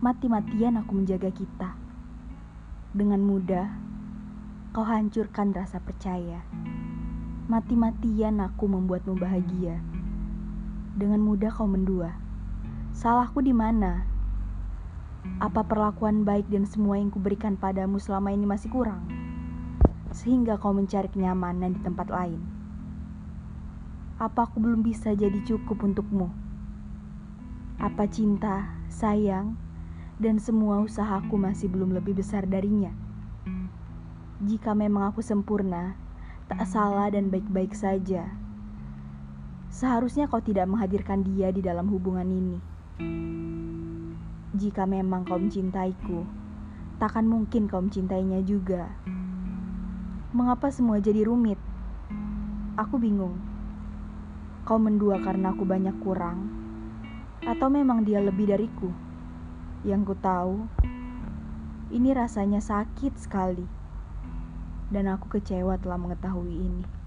Mati-matian 0.00 0.80
aku 0.80 0.96
menjaga 0.96 1.28
kita. 1.28 1.76
Dengan 2.96 3.20
mudah, 3.20 3.68
kau 4.72 4.80
hancurkan 4.80 5.52
rasa 5.52 5.76
percaya. 5.76 6.40
Mati-matian 7.52 8.40
aku 8.40 8.64
membuatmu 8.64 9.20
bahagia. 9.20 9.76
Dengan 10.96 11.20
mudah 11.20 11.52
kau 11.52 11.68
mendua. 11.68 12.16
Salahku 12.96 13.44
di 13.44 13.52
mana? 13.52 14.08
Apa 15.36 15.68
perlakuan 15.68 16.24
baik 16.24 16.48
dan 16.48 16.64
semua 16.64 16.96
yang 16.96 17.12
kuberikan 17.12 17.60
padamu 17.60 18.00
selama 18.00 18.32
ini 18.32 18.48
masih 18.48 18.72
kurang? 18.72 19.04
Sehingga 20.16 20.56
kau 20.56 20.72
mencari 20.72 21.12
kenyamanan 21.12 21.76
di 21.76 21.80
tempat 21.84 22.08
lain. 22.08 22.40
Apa 24.16 24.48
aku 24.48 24.64
belum 24.64 24.80
bisa 24.80 25.12
jadi 25.12 25.44
cukup 25.44 25.84
untukmu? 25.84 26.32
Apa 27.76 28.08
cinta, 28.08 28.80
sayang, 28.88 29.60
dan 30.20 30.36
semua 30.36 30.84
usahaku 30.84 31.40
masih 31.40 31.72
belum 31.72 31.96
lebih 31.96 32.20
besar 32.20 32.44
darinya? 32.44 32.92
Jika 34.44 34.76
memang 34.76 35.08
aku 35.08 35.24
sempurna, 35.24 35.96
tak 36.44 36.68
salah 36.68 37.08
dan 37.08 37.32
baik-baik 37.32 37.72
saja, 37.72 38.28
seharusnya 39.72 40.28
kau 40.28 40.44
tidak 40.44 40.68
menghadirkan 40.68 41.24
dia 41.24 41.48
di 41.48 41.64
dalam 41.64 41.88
hubungan 41.88 42.28
ini. 42.28 42.58
Jika 44.60 44.84
memang 44.84 45.24
kau 45.24 45.40
mencintaiku, 45.40 46.28
takkan 47.00 47.24
mungkin 47.24 47.64
kau 47.64 47.80
mencintainya 47.80 48.44
juga. 48.44 48.92
Mengapa 50.36 50.68
semua 50.68 51.00
jadi 51.00 51.24
rumit? 51.24 51.56
Aku 52.76 53.00
bingung. 53.00 53.40
Kau 54.68 54.76
mendua 54.76 55.16
karena 55.24 55.56
aku 55.56 55.64
banyak 55.64 55.96
kurang, 56.04 56.44
atau 57.40 57.72
memang 57.72 58.04
dia 58.04 58.20
lebih 58.20 58.52
dariku? 58.52 59.09
Yang 59.80 60.12
ku 60.12 60.14
tahu, 60.20 60.68
ini 61.88 62.12
rasanya 62.12 62.60
sakit 62.60 63.16
sekali, 63.16 63.64
dan 64.92 65.08
aku 65.08 65.40
kecewa 65.40 65.80
telah 65.80 65.96
mengetahui 65.96 66.52
ini. 66.52 66.99